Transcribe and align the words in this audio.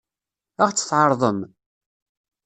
Ad 0.65 0.73
ɣ-tt-tɛeṛḍem? 0.73 1.39